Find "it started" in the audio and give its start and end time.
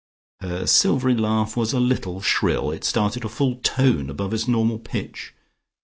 2.71-3.23